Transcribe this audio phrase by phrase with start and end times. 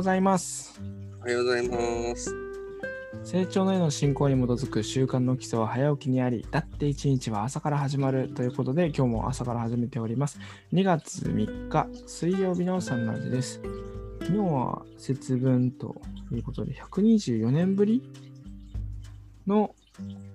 [0.00, 0.80] ございます。
[1.20, 2.34] おはようございます。
[3.22, 10.40] 成長のへの進行に基づく習慣の基礎は早起きにあり、だって一日は朝から始まるということで、今日も朝から始めております。
[10.72, 13.60] 2月3日、水曜日のサンラジです。
[14.20, 16.00] 昨日は節分と
[16.32, 18.02] いうことで、124年ぶり
[19.46, 19.74] の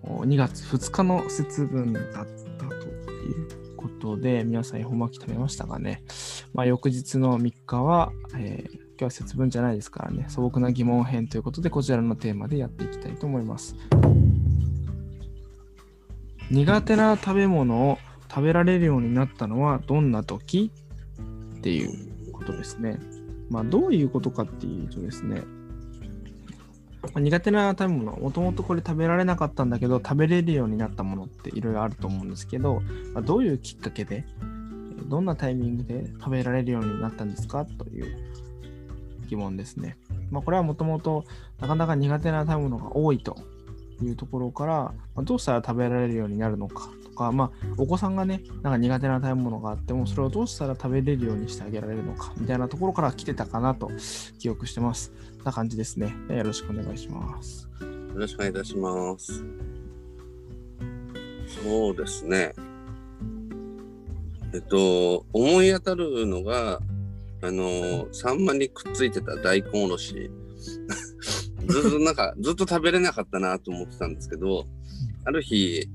[0.04, 2.24] お2月2日の節分だった
[2.68, 6.04] ということで、皆さん恵方巻き食べましたかね。
[6.54, 13.76] まあ、翌日の3日は、えー今日は節分じゃないですからね、素朴な疑問編ということで、こちらのテーマでやっていきたいと思います。
[16.50, 17.98] 苦手な食べ物を
[18.30, 20.72] 食べられるようになったのはどんな時？
[21.58, 23.00] っていうことですね。
[23.50, 25.44] まあ、どういうことかっていうとですね、
[27.14, 32.82] ま苦手な食べ物、もともとこれ食べられなかったんだけど、食べれるようになったものっていろいろあると思うんですけど、
[33.14, 34.26] ま、どういうきっかけで、
[35.08, 37.66] どんなタイミングで食べられるようになったんですか？
[37.66, 38.06] という
[39.26, 39.98] 疑問ですね。
[40.32, 41.26] まあ、これはもともと
[41.60, 43.38] なかなか苦手な食べ物が多いと
[44.02, 53.92] いうところから、まあ、どうしたら食べられるようになるのかとか、まあ、お子さんがね、なんか苦手な食べ物があっても、それをどうしたら食べれるようにしてあげられるのかみたいなところから来てたかなと
[54.40, 55.12] 記憶してます。
[55.44, 56.16] な感じですね。
[56.30, 57.70] よろしくお願いします。
[57.82, 59.44] よろしくお願いいたします。
[61.64, 62.54] そうですね。
[64.54, 66.80] えっと、思い当たるのが、
[67.42, 70.30] あの、サンマにくっついてた大根おろし。
[71.68, 74.68] ずっとなんか、ずっと食べれなかったなと思ってたんですけど、
[75.26, 75.88] ある日、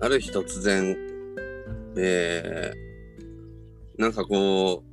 [0.00, 0.96] ある日突然、
[1.96, 4.84] えー、なんかこ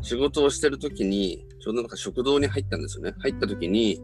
[0.00, 3.14] う、仕事をしてる時に、ちょうどなんか食堂に入ったんですよね。
[3.18, 4.00] 入った時に、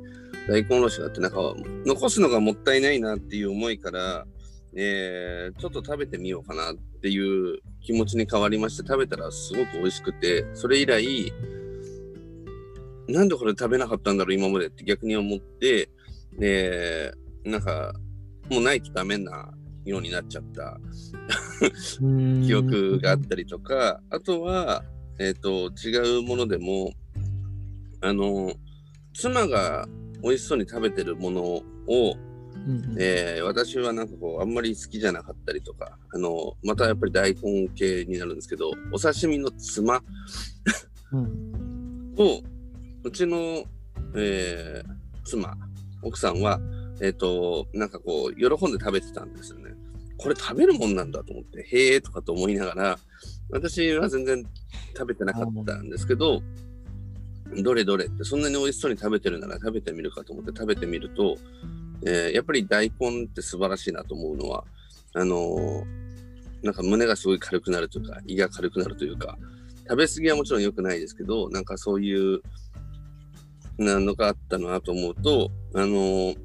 [0.49, 1.55] 大根おろしがあって、なんか、
[1.85, 4.27] 残すのがもったいないなっていう思いから、
[4.75, 6.77] えー、ちょっと食べてみようかなっ
[7.09, 11.33] いう気持ちに変わりまして、食べたらすごく美味しくて、それ以来、
[13.09, 15.89] なんでこれ食べなかったんだろう、今までって逆に思って、
[16.41, 17.95] えー、なんか、
[18.51, 19.53] もうないとダメな
[19.85, 20.79] ようになっちゃった。
[22.45, 24.85] 記憶があったりとか、あとは、
[25.19, 26.93] えっ、と、違うものでも、
[28.01, 28.53] あの、
[29.15, 29.87] 妻が
[30.23, 31.63] 美味しそうに食べてるものを、
[32.67, 40.03] うんうんえー私はなんかこう、あんまり好きじゃなかったりとか、あの、またやっぱり大根系になるんですけど、お刺身のつま
[41.13, 42.43] うんを、
[43.05, 43.65] うちの、
[44.15, 45.57] えー妻、
[46.03, 46.61] 奥さんは、
[47.01, 49.75] えっ、と、なんかこう、喜んで食べてたんですよね。
[50.19, 52.99] これ食べるもんなんだと思って、へえとかと思いながら、
[53.51, 54.45] 私は全然
[54.97, 56.43] 食べてなかったんですけど、
[57.63, 61.37] どれどれって、そんなに美味しそうに食べてるなら食べてみるかと思って食べてみると、
[62.07, 64.65] えーやっぱり大根って素晴らしいなと思うのは、
[65.15, 66.01] あのー
[66.63, 69.39] なんか胸がすごい軽くなるというか、胃が軽くなるというか、
[69.85, 72.41] 食べ過ぎはもちろん良くないですけど、なんかそういう、
[73.79, 76.39] なのがあったなと思うと、あのー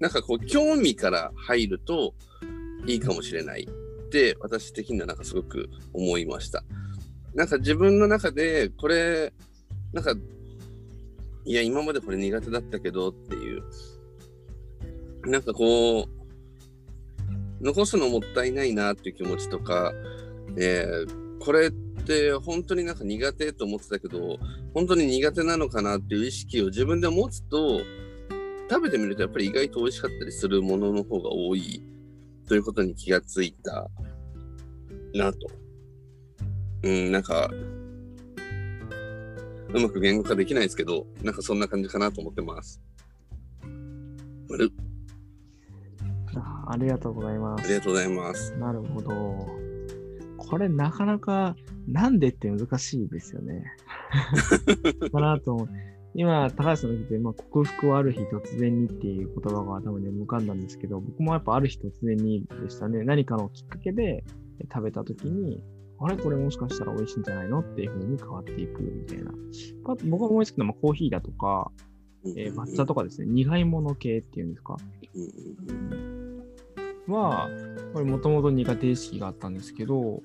[0.00, 2.14] なんかこう、興味から入ると
[2.86, 6.64] いいかもしれないって、私的にはなんかすごく思いました。
[7.34, 9.32] なんか自分の中で、これ、
[9.92, 10.14] なんか、
[11.44, 13.62] いや、今までこれ苦手だったけどっていう、
[15.26, 16.08] なんかこ
[17.60, 19.92] う、残すのもったいないなっていう気持ちとか、
[20.56, 24.38] えーこれって本当になんか苦手と思ってたけど、
[24.72, 27.82] 本当に苦手なのかなっていう意識を自分で持つと、
[28.70, 31.82] 食べてみるとやっぱり意外と美味しかったりするものの方が多い
[32.48, 33.90] ということに気がついた
[35.12, 35.38] なと。
[36.82, 37.50] うん、なんか、
[39.74, 42.80] うまく言語化できないですけど、なんかそんな感じかなと思ってます。
[46.34, 47.74] 丸あありがとうございますあり。
[47.74, 48.52] がとうございます。
[48.56, 49.46] なるほど。
[50.36, 51.56] これなかなか
[51.88, 53.64] なんでって難しいですよね。
[55.12, 55.68] かなと思う。
[56.16, 63.02] 今、高橋さんが言って、まあ、克服はある日突然にっていう言葉が頭に浮かんだんですけど、僕もやっぱある日突然にでしたね。
[63.02, 64.22] 何かのきっかけで
[64.60, 65.60] え食べた時に、
[65.98, 66.16] あれ？
[66.16, 67.60] これもしかしたら美味しいんじゃないの？
[67.60, 69.32] っていう風に変わっていくみたいな。
[70.04, 71.72] 僕が思いつくのはまあコーヒーだとか、
[72.26, 74.76] えー抹茶とかですね、苦いもの系っていうんですか？
[77.08, 77.48] うんは、
[77.92, 80.22] これもともと苦手意識があったんですけど、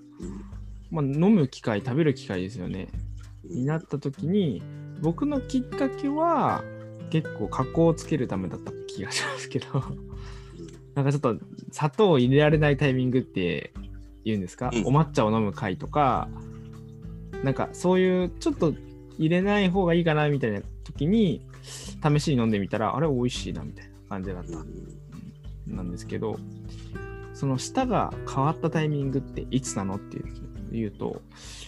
[0.92, 2.90] まあ、飲む機会、食べる機会ですよね。
[3.44, 4.62] になった時に、
[5.02, 6.64] 僕のきっかけは、
[7.10, 9.66] 結構加工をつけるためだった気がしますけど、
[10.96, 11.38] なんかちょっと
[11.72, 13.74] 砂糖を入れられないタイミングって
[14.26, 16.30] 言うんですか、うんお抹茶を飲む回とか、
[17.44, 18.74] なんかそういうちょっと
[19.18, 24.58] 入れない方がいいかなみたいな時に、試しに飲んでみたら、あれ美味しいなみたいな感じだった
[25.68, 26.38] なんですけど、
[27.40, 30.18] その舌が変わったタイミングっていつなのって
[30.76, 31.22] いうと、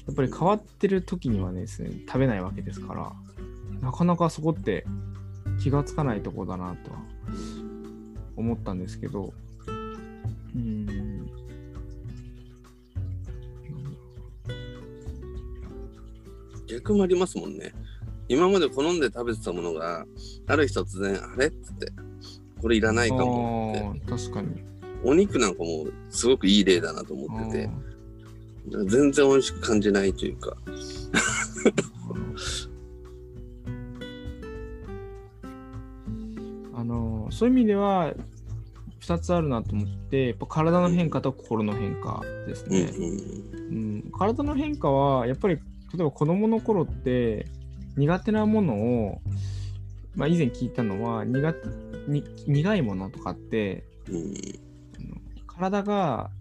[0.05, 3.13] やっぱり変わってる時にはですね、食べないわけですから、
[3.79, 4.85] なかなかそこって
[5.63, 6.99] 気がつかないとこだなとは
[8.35, 9.33] 思ったんですけど、
[10.55, 11.29] うーん。
[16.67, 17.71] 逆もありますもんね。
[18.27, 20.05] 今まで好んで食べてたものが、
[20.47, 21.87] ある日突然、あれっつって、
[22.61, 24.05] これいらないかもって。
[24.05, 24.69] 確かに。
[25.03, 27.69] お肉なんかもすごくいい例だなと思ってて、
[28.69, 30.55] 全然美味しく感じないというか。
[36.73, 38.13] あのそういう意味では
[39.01, 42.91] 2つあるなと思ってやっぱ体の変化と心の変化ですうんうね、ん。
[44.03, 44.11] うん。
[44.11, 45.61] 体の変化はやっぱり例
[45.99, 47.45] えば子供の頃って
[47.97, 49.21] 苦手なものを、
[50.15, 51.55] まあ、以前聞いたのは苦
[52.47, 54.33] 苦いものとかってうん
[55.61, 56.31] 体が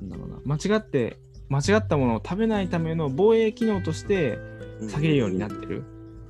[0.00, 1.18] なんだろうな間違って
[1.48, 4.38] 間違ったものを食べないための防衛機能として
[4.80, 4.88] うん。
[4.88, 5.82] 下げるようになってる、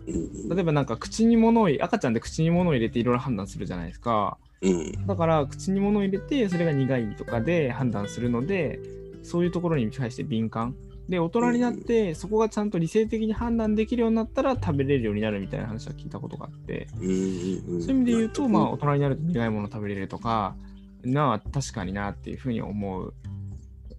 [0.06, 0.48] うん。
[0.48, 4.38] 例えばなんか口に物を赤ちゃんで口に物を入れていろいろ判断するじゃないですか。
[4.62, 5.06] うん。
[5.06, 8.80] だから口に物を入れてそれが苦いとかで判断するので
[9.22, 10.74] そういうところに対して敏感。
[11.08, 16.86] で大人になってそこがちゃんと理性的に判断できるようになったら食べれるようになるみたいな話は聞いたことがあって。
[16.94, 20.54] そういう意味で言うとまあ大人になると苦いものを食べれるとか
[21.04, 23.14] なあ確かになっていうふうに思う。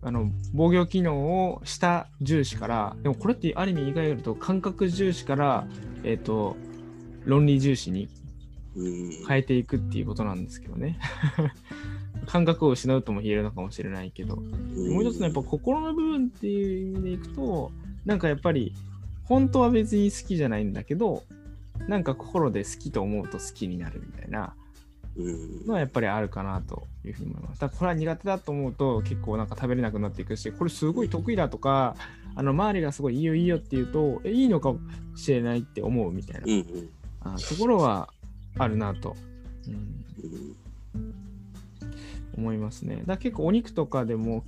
[0.01, 5.67] あの防御機能をした重視からでもこれってある意味意外に言うと感覚重視から
[6.05, 6.55] えっ、と
[7.25, 8.07] 論理重視に
[9.27, 10.99] 変えていくっていうことなんですけどね。
[12.25, 17.71] 感覚を失うとも言えるのかもしれないけど、もう一つのやっぱ心の部分っていう意味でいくと、
[18.05, 18.73] なんかやっぱり
[19.23, 21.23] 本当は別に好きじゃないんだけど、
[21.87, 24.53] なんか心で好きと思うと好きになるみたいな。
[25.67, 27.61] のはやっぱりあるかなというふうに思います。
[27.61, 31.95] だからこれは苦手だと思うと結構なんか食べれなくなっていくし、これすごい得意だとか、
[32.35, 34.79] あの周りがすごいいいよいいよって言うと、えいいのかも
[35.15, 36.89] しれないって思うみたいなうんうん
[37.21, 38.09] あところは
[38.57, 39.15] あるなと。
[39.67, 40.55] うんうん
[42.39, 43.03] 思いますね。
[43.05, 44.45] だ結構お肉とかでも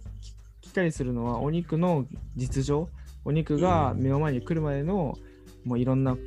[0.62, 2.90] き来たりするのはお肉の実情、
[3.26, 5.18] お肉が目の前に来るまでの
[5.66, 6.18] もういろんな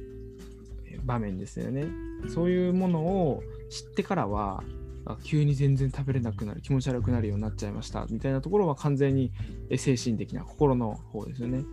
[0.87, 1.87] え場面ですよね。
[2.29, 4.63] そういうものを知ってからは
[5.07, 9.33] あ急に全然食べれなくなる気持ち悪くなるようになっちゃいましたみたいなところは完全に
[9.69, 11.59] え精神的な心の方ですよね。
[11.59, 11.67] うん、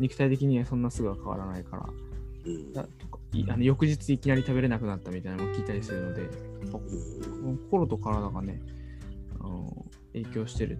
[0.00, 1.86] 肉体的にはそんなすぐは変わらないから。
[2.46, 6.28] うんだとかいあの翌日いきなり食べれなくなったみたいなのも聞いたりするので、
[6.72, 8.60] 心と体がね、
[9.40, 10.78] あの影響してる。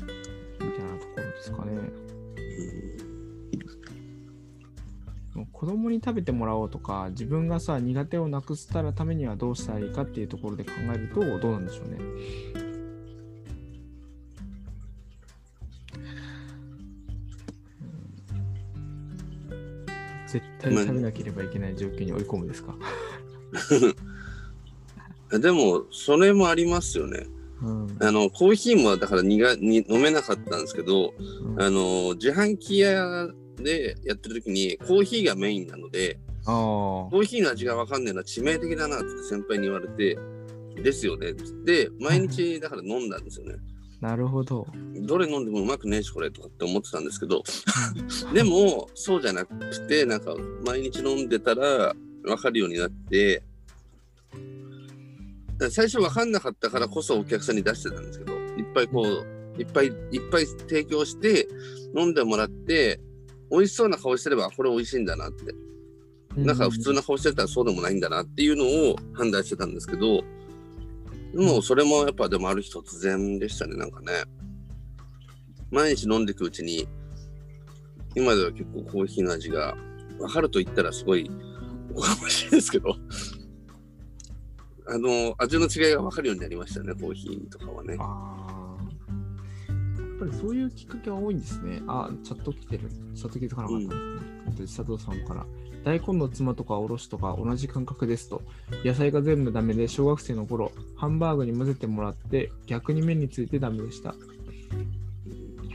[0.00, 1.72] みたいなところですかね。
[5.64, 11.98] 子供に食べてもらおうとか、自分がさ、苦手をなくしたらためにはどうしたらいいかっていうところで考えると、どうなんでしょうね。
[20.26, 22.74] 絶対食べなければいけない状況に追い込むですか？
[25.38, 27.26] でもそれもありますよね。
[27.62, 27.96] うん。
[28.00, 40.18] あのコーヒーもだから苦に飲めなかったんですけど、うんあの自販機屋でやってる時にコーヒーがメインなのであコーヒーの味が分かんねえのは致命的だなって先輩に言われて
[40.82, 43.54] ですよねっつって毎日だから飲んだんですよね。
[44.02, 44.66] あ、 なるほど。
[45.02, 47.42] どれ飲んでもうまくねえしこれとかって思ってたんですけど
[48.34, 50.34] でもそうじゃなくてなんか
[50.64, 53.42] 毎日飲んでたら分かるようになって
[55.70, 61.48] 最初分かんなかったからこそお客さんに出してたんですけどいっぱいこういっぱいいっぱい提供して
[61.96, 63.00] 飲んでもらって
[63.54, 65.54] 美味しそうな顔してればこれ美味しいんだなって。
[66.36, 70.24] なんか普通の顔してたらそうでもないんだなっていうのを判断してたんですけど
[71.36, 74.12] もうそれもやっぱでもある日突然でしたねなんかね。
[75.70, 76.88] 毎日飲んでいくうちに
[78.14, 79.76] 今では結構コーヒーの味が
[80.18, 81.30] 分かると言ったらすごい
[81.94, 82.96] おかましいですけど
[84.86, 87.96] あの味の違いが分かるようになりましたねコーヒーとかはね
[90.18, 91.82] ぱりそういうきっかけは多いんですね。
[91.86, 92.90] あ、チャット来てる。
[93.14, 94.00] チャット気づかなかったですね。
[94.46, 95.46] あと佐藤さんから。
[95.84, 98.42] 大根のつまとかおろしとか同じ感覚ですと。
[98.84, 104.14] 野菜が全部ダメで小学生の頃、ハンバーグに混ぜてもらって逆に麺についてダメでした。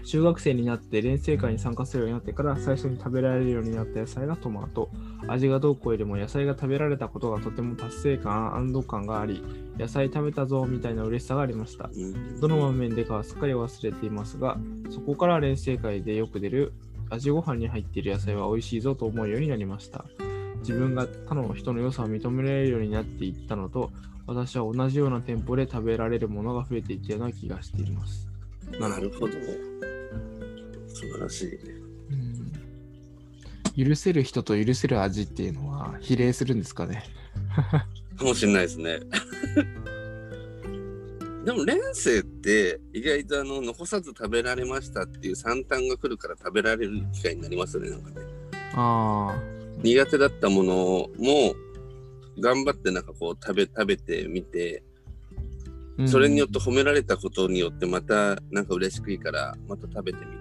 [0.05, 4.89] 中学生になって連成会に参加するようになってから最初に食べられるようになった野菜がトマト。
[5.27, 9.43] 味がどうこうよりも野菜が食べられたことがとても達成感、安堵感があり、
[9.77, 11.89] 野菜食べたぞみたいな嬉しさがありました。
[11.93, 14.57] うんどの場面でかはすっかり忘れていますが、
[14.89, 16.73] そこから連成会でよく出る
[17.09, 20.05] 味ご飯に入っている野菜は美味しいぞと思うようになりました。
[20.59, 23.91] 自分が他の人の良さを認められるようになっていったのと、
[24.27, 28.27] 私は同じような店舗で食べられるものが増えていったような気がしています。
[28.79, 29.33] なるほど。
[30.87, 31.78] 素晴らしいね。
[33.83, 37.03] うん許せる人と許せる味っていうのは比例するんですかね。
[38.17, 38.99] かもしれないですね。
[41.45, 48.15] でも、連生って意外とあの残さず食べられましたっていう三端が来るから食べられる機会になりますよね、なんかね。
[48.73, 49.41] あ
[49.81, 51.55] 苦手だったものも
[52.39, 54.83] 頑張ってなんかこう食べ食べてみて、
[55.97, 60.39] あ、それによって褒められたことによってまたなんか嬉しくいいからまた食べてみる。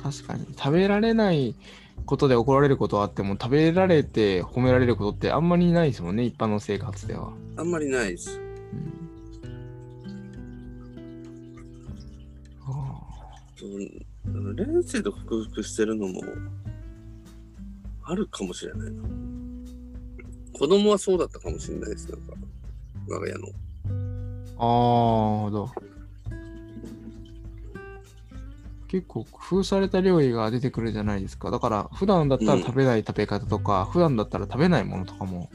[0.00, 1.54] 確かに食べられない
[2.06, 8.38] ことで怒られることはあっても食べられて褒められることってあんまりないですもんね一般の生活では、あんまりないです。
[8.38, 9.00] うん
[12.66, 12.70] あ
[13.56, 13.78] そう
[14.56, 16.22] 連生で克服してるのも
[18.04, 19.02] あるかもしれないな。
[20.52, 22.10] 子供はそうだったかもしれないです。
[22.10, 22.34] なんか
[23.08, 23.40] 我が家の。
[23.40, 23.50] ー
[24.58, 25.89] あーなるほど
[28.90, 35.48] 結構工夫された料理が出てくるじゃないですかだから普段だったら食べない食べ方とか、普段だったら食べないものとかも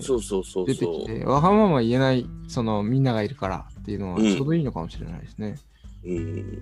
[0.00, 0.86] そうそうそう出て。
[0.86, 5.58] きてわがまま言えないそのみんながいるからっていうのはうんちょうどいいのかもしれないですね、
[6.02, 6.16] うん。
[6.16, 6.60] うん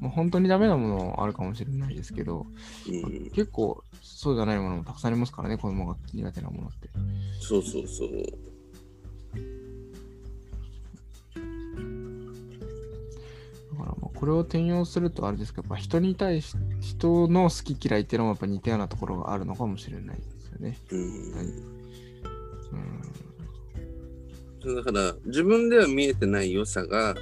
[0.00, 2.46] まあ、本当にダメなものあるかもしれないですけど、
[2.88, 3.30] うん。
[3.30, 6.88] 結構そうじゃないものもたくさんありますからね、子供が苦手なものって。
[7.40, 8.47] そうそうそう。
[13.88, 20.78] からまあこれを転用するとあれですけど、やっぱ人に対し、人の好き嫌いっていうのもやっぱ似たようなところがあるのかもしれないですよね。
[20.90, 21.78] うん。
[24.64, 27.16] うん、だから自分では見えてない良さが、ん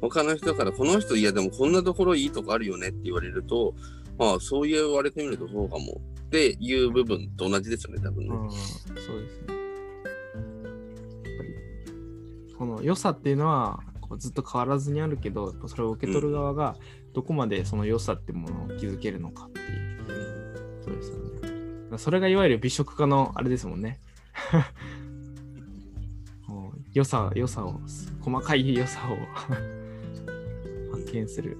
[0.00, 3.74] 他の人からこの人いやでもこんなところいいとこあるよねって言われると
[4.18, 8.34] ああそう言われてみるとそうかもっていう部分と同じですよね多分ね。
[8.34, 8.56] うん、そ
[9.14, 9.46] うですね。
[12.58, 13.80] この良さっていうのは
[14.16, 16.76] ずっと変わらずにあるけど、それを受け取る側が
[17.12, 20.82] どこまでその良さってものを気づけるのかっていう。
[20.84, 21.98] そうですよね。
[21.98, 24.00] それがいわゆる美食家のあれですもんね。
[26.92, 27.80] 良さ、良さを、
[28.20, 29.16] 細かい良さを
[30.92, 31.56] 発見する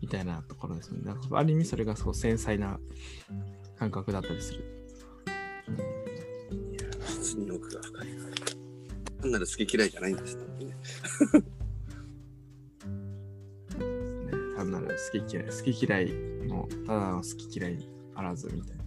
[0.00, 1.00] みたいなところですね。
[1.04, 2.78] だからある意味それがそう繊細な
[3.78, 4.64] 感覚だったりする。
[7.00, 7.95] 普通に奥が深い。
[9.26, 10.42] 単なる好き嫌いじゃないんですね。
[10.66, 10.76] ね、
[14.56, 16.12] 単なる好き嫌い、好き嫌い
[16.48, 18.84] もただの好き嫌いあらずみたいな。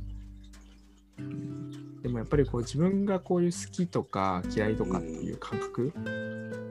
[1.19, 1.69] うん
[2.01, 5.91] でもやっぱりこう自分がこういう好きとか嫌いとかっていう感覚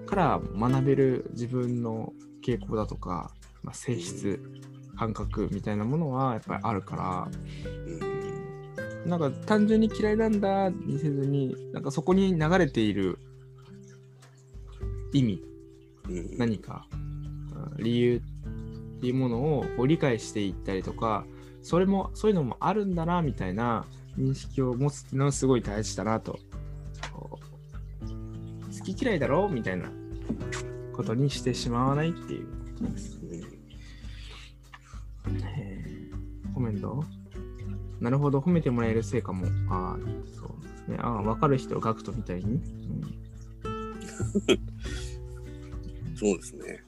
[0.06, 3.30] から学べる自分の傾向だとか、
[3.62, 4.40] まあ、性質、
[4.96, 7.28] 感覚みたいなものはやっぱりあるから、
[7.86, 8.18] うん
[9.06, 13.18] なんか単純に嫌いなんだにせずに、なんかそこに流れている
[15.12, 15.42] 意味、
[16.08, 16.38] うん。
[16.38, 19.38] 何かうん理由っていうもの
[19.78, 21.24] を理解していったりとか
[21.62, 23.84] それもそういうのもあるんだなみたいな
[24.18, 26.38] 認識を持つっていうのはすごい大事だなと。
[28.78, 29.90] 好き嫌いだろみたいな
[30.92, 32.46] ことにしてしまわないっていう。
[32.78, 33.20] ことです。
[33.24, 33.42] え。
[35.28, 37.04] ーコメント
[38.00, 38.38] なるほど。
[38.38, 39.46] 褒めてもらえる成果も。
[39.70, 39.98] ああ
[40.32, 40.96] そうですね。
[41.00, 42.62] ああ分かる人ガクトみたいに、うん
[46.18, 46.82] そうですね。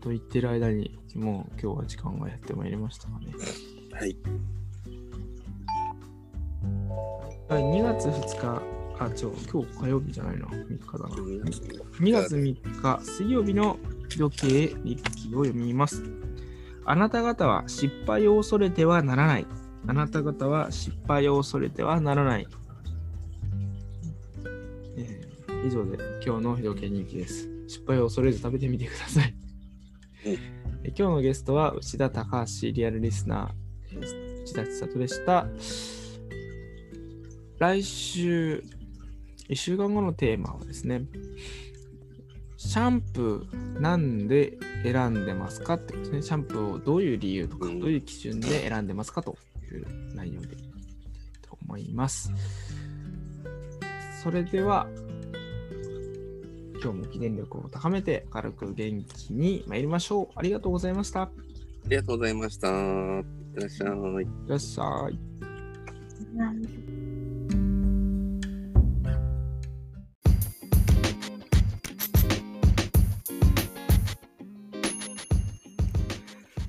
[0.00, 3.32] と言ってる間に、もう今日は時間がやってまいりましたかね。
[3.92, 4.16] はい。
[7.48, 8.62] はい、2月2日、
[9.00, 11.16] あ、違う、今日火曜日じゃないな、3日だな。
[11.16, 13.76] 2月3日、水曜日の
[14.08, 14.48] 時計
[14.84, 16.04] 日記を読みます。
[16.84, 19.46] あなた方は失敗を恐れてはならない。
[19.88, 22.46] あなた方は失敗を恐れてはならない。
[25.68, 27.48] 以上で今日の時計日記です。
[27.68, 29.34] 失敗を恐れず食べてみてください。
[30.24, 35.46] 今日のゲストは内田高橋リアルリスナー、えー内田千里でした。
[37.58, 38.64] 来週、
[39.50, 41.02] 1週間後のテーマはですね、
[42.56, 46.22] シャンプーなんで選んでますかってですね。
[46.22, 49.36] シャンプーをどういう理由とか、うんどういう基準で選んでますかと
[49.70, 50.82] いう内容でいきたい
[51.42, 52.32] と思います。
[54.22, 54.88] それでは、
[56.82, 60.28] 今日も記念力を高めて明るく元気に参りましょう。
[60.36, 61.22] ありがとうございました。
[61.22, 61.28] いあ
[61.88, 62.68] りがとうございました。
[62.68, 63.88] いってらっしゃい。
[64.48, 65.18] らっしゃい。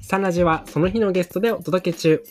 [0.01, 2.24] サンラジはその日のゲストでお届け中。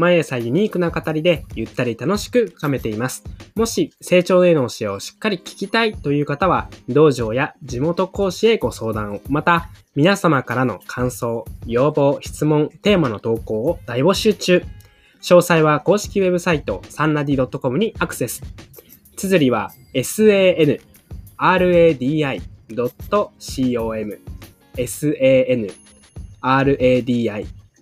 [0.00, 3.22] 毎朝ユニークな語りでゆったり楽しく深めています。
[3.54, 14.64] もし成長への教えをしっかり聞きたいという方は、道場や地元講師へご相談を、また皆様からの感想、要望、質問、テーマの投稿を大募集中。
[15.20, 18.42] 詳細は公式ウェブサイトサンラディ .com にアクセス。
[19.16, 20.80] 綴りは sanradi.com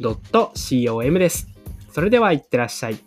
[0.01, 1.48] sanradi.com です。
[1.99, 2.99] それではいってらっしゃい。